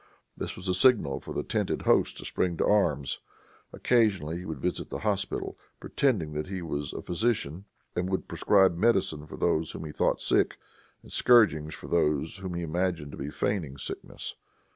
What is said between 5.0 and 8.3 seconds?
hospital, pretending that he was a physician, and would